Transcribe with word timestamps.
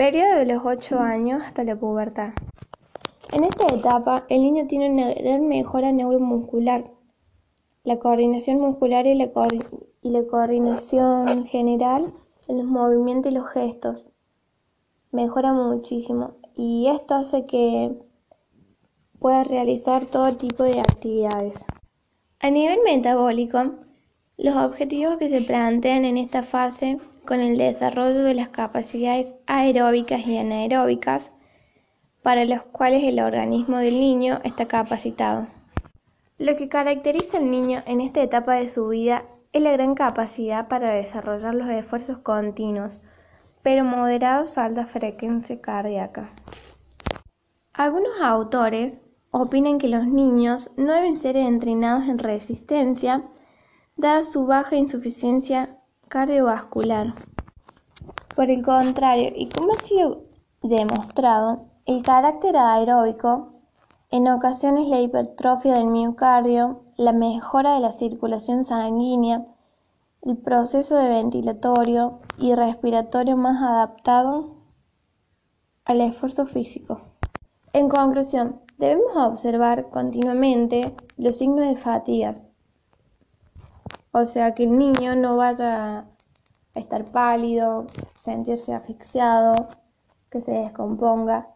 Periodo 0.00 0.38
de 0.38 0.46
los 0.46 0.64
8 0.64 0.98
años 0.98 1.42
hasta 1.44 1.62
la 1.62 1.76
pubertad. 1.76 2.30
En 3.32 3.44
esta 3.44 3.66
etapa, 3.66 4.24
el 4.30 4.40
niño 4.40 4.66
tiene 4.66 4.88
una 4.88 5.12
gran 5.12 5.46
mejora 5.46 5.92
neuromuscular, 5.92 6.90
la 7.84 7.98
coordinación 7.98 8.60
muscular 8.60 9.06
y 9.06 9.14
la, 9.14 9.30
coordinación 10.26 11.44
general 11.44 12.14
en 12.48 12.56
los 12.56 12.64
movimientos 12.64 13.30
y 13.30 13.34
los 13.34 13.50
gestos. 13.50 14.06
Mejora 15.12 15.52
muchísimo 15.52 16.30
y 16.56 16.86
esto 16.86 17.16
hace 17.16 17.44
que 17.44 17.94
pueda 19.18 19.44
realizar 19.44 20.06
todo 20.06 20.34
tipo 20.34 20.62
de 20.62 20.80
actividades. 20.80 21.62
A 22.38 22.50
nivel 22.50 22.78
metabólico, 22.86 23.58
los 24.40 24.56
objetivos 24.56 25.18
que 25.18 25.28
se 25.28 25.42
plantean 25.42 26.06
en 26.06 26.16
esta 26.16 26.42
fase 26.42 26.98
con 27.26 27.40
el 27.40 27.58
desarrollo 27.58 28.24
de 28.24 28.32
las 28.32 28.48
capacidades 28.48 29.36
aeróbicas 29.46 30.26
y 30.26 30.38
anaeróbicas 30.38 31.30
para 32.22 32.46
los 32.46 32.62
cuales 32.62 33.04
el 33.04 33.20
organismo 33.20 33.76
del 33.76 34.00
niño 34.00 34.40
está 34.42 34.66
capacitado. 34.66 35.46
Lo 36.38 36.56
que 36.56 36.70
caracteriza 36.70 37.36
al 37.36 37.50
niño 37.50 37.82
en 37.84 38.00
esta 38.00 38.22
etapa 38.22 38.54
de 38.54 38.68
su 38.68 38.88
vida 38.88 39.24
es 39.52 39.60
la 39.60 39.72
gran 39.72 39.94
capacidad 39.94 40.68
para 40.68 40.94
desarrollar 40.94 41.54
los 41.54 41.68
esfuerzos 41.68 42.16
continuos, 42.18 42.98
pero 43.60 43.84
moderados 43.84 44.56
a 44.56 44.64
alta 44.64 44.86
frecuencia 44.86 45.60
cardíaca. 45.60 46.30
Algunos 47.74 48.18
autores 48.22 49.00
opinan 49.32 49.78
que 49.78 49.88
los 49.88 50.06
niños 50.06 50.70
no 50.78 50.94
deben 50.94 51.18
ser 51.18 51.36
entrenados 51.36 52.08
en 52.08 52.18
resistencia, 52.18 53.22
dada 54.00 54.22
su 54.22 54.46
baja 54.46 54.76
insuficiencia 54.76 55.76
cardiovascular. 56.08 57.14
Por 58.34 58.50
el 58.50 58.64
contrario, 58.64 59.30
y 59.36 59.48
como 59.50 59.74
ha 59.74 59.82
sido 59.82 60.24
demostrado, 60.62 61.66
el 61.84 62.02
carácter 62.02 62.56
aeróbico, 62.56 63.52
en 64.10 64.26
ocasiones 64.28 64.88
la 64.88 65.00
hipertrofia 65.00 65.74
del 65.74 65.86
miocardio, 65.86 66.82
la 66.96 67.12
mejora 67.12 67.74
de 67.74 67.80
la 67.80 67.92
circulación 67.92 68.64
sanguínea, 68.64 69.46
el 70.22 70.36
proceso 70.38 70.96
de 70.96 71.08
ventilatorio 71.08 72.20
y 72.38 72.54
respiratorio 72.54 73.36
más 73.36 73.62
adaptado 73.62 74.56
al 75.84 76.00
esfuerzo 76.00 76.46
físico. 76.46 77.00
En 77.72 77.88
conclusión, 77.88 78.60
debemos 78.78 79.16
observar 79.16 79.90
continuamente 79.90 80.94
los 81.16 81.36
signos 81.36 81.68
de 81.68 81.76
fatigas, 81.76 82.42
o 84.12 84.26
sea 84.26 84.54
que 84.54 84.64
el 84.64 84.76
niño 84.76 85.14
no 85.14 85.36
vaya 85.36 85.98
a 86.74 86.78
estar 86.78 87.04
pálido, 87.10 87.86
sentirse 88.14 88.74
asfixiado, 88.74 89.68
que 90.30 90.40
se 90.40 90.52
descomponga. 90.52 91.48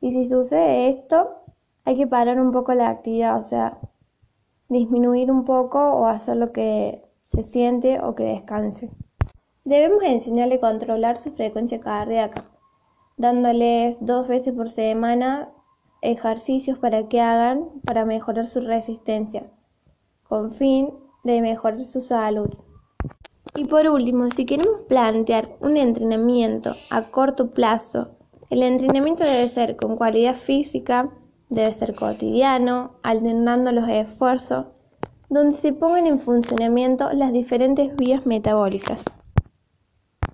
Y 0.00 0.12
si 0.12 0.26
sucede 0.26 0.88
esto, 0.88 1.44
hay 1.84 1.96
que 1.96 2.06
parar 2.06 2.40
un 2.40 2.52
poco 2.52 2.74
la 2.74 2.88
actividad, 2.88 3.38
o 3.38 3.42
sea, 3.42 3.78
disminuir 4.68 5.30
un 5.30 5.44
poco 5.44 5.78
o 5.78 6.06
hacer 6.06 6.36
lo 6.36 6.52
que 6.52 7.04
se 7.22 7.42
siente 7.42 8.00
o 8.00 8.14
que 8.14 8.24
descanse. 8.24 8.90
Debemos 9.64 10.02
enseñarle 10.02 10.56
a 10.56 10.60
controlar 10.60 11.16
su 11.16 11.32
frecuencia 11.32 11.80
cardíaca, 11.80 12.44
dándoles 13.16 14.04
dos 14.04 14.28
veces 14.28 14.52
por 14.54 14.68
semana 14.68 15.50
ejercicios 16.02 16.78
para 16.78 17.08
que 17.08 17.20
hagan 17.22 17.70
para 17.86 18.04
mejorar 18.04 18.44
su 18.44 18.60
resistencia, 18.60 19.50
con 20.28 20.52
fin 20.52 20.92
de 21.24 21.40
mejorar 21.42 21.80
su 21.80 22.00
salud. 22.00 22.50
Y 23.56 23.64
por 23.64 23.86
último, 23.88 24.30
si 24.30 24.46
queremos 24.46 24.82
plantear 24.88 25.56
un 25.60 25.76
entrenamiento 25.76 26.74
a 26.90 27.10
corto 27.10 27.50
plazo, 27.50 28.16
el 28.50 28.62
entrenamiento 28.62 29.24
debe 29.24 29.48
ser 29.48 29.76
con 29.76 29.96
cualidad 29.96 30.34
física, 30.34 31.10
debe 31.48 31.72
ser 31.72 31.94
cotidiano, 31.94 32.92
alternando 33.02 33.72
los 33.72 33.88
esfuerzos, 33.88 34.66
donde 35.28 35.56
se 35.56 35.72
pongan 35.72 36.06
en 36.06 36.20
funcionamiento 36.20 37.10
las 37.12 37.32
diferentes 37.32 37.94
vías 37.96 38.26
metabólicas. 38.26 39.04